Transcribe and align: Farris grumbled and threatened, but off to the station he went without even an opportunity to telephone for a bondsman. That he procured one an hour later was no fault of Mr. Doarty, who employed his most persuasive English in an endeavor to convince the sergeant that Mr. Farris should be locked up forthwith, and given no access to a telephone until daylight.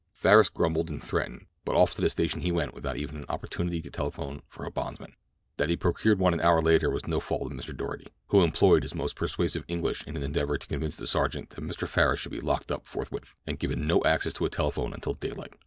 Farris 0.15 0.49
grumbled 0.49 0.89
and 0.89 1.03
threatened, 1.03 1.45
but 1.63 1.75
off 1.75 1.93
to 1.93 2.01
the 2.01 2.09
station 2.09 2.41
he 2.41 2.51
went 2.51 2.73
without 2.73 2.97
even 2.97 3.17
an 3.17 3.25
opportunity 3.29 3.83
to 3.83 3.91
telephone 3.91 4.41
for 4.47 4.65
a 4.65 4.71
bondsman. 4.71 5.13
That 5.57 5.69
he 5.69 5.75
procured 5.77 6.17
one 6.17 6.33
an 6.33 6.41
hour 6.41 6.59
later 6.59 6.89
was 6.89 7.05
no 7.07 7.19
fault 7.19 7.43
of 7.51 7.55
Mr. 7.55 7.71
Doarty, 7.71 8.07
who 8.29 8.41
employed 8.41 8.81
his 8.81 8.95
most 8.95 9.15
persuasive 9.15 9.63
English 9.67 10.01
in 10.07 10.15
an 10.17 10.23
endeavor 10.23 10.57
to 10.57 10.65
convince 10.67 10.95
the 10.95 11.05
sergeant 11.05 11.51
that 11.51 11.61
Mr. 11.61 11.87
Farris 11.87 12.19
should 12.19 12.31
be 12.31 12.41
locked 12.41 12.71
up 12.71 12.87
forthwith, 12.87 13.35
and 13.45 13.59
given 13.59 13.85
no 13.85 14.03
access 14.03 14.33
to 14.33 14.45
a 14.45 14.49
telephone 14.49 14.91
until 14.91 15.13
daylight. 15.13 15.53